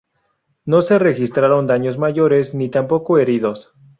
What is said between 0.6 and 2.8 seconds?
No se registraron daños mayores, ni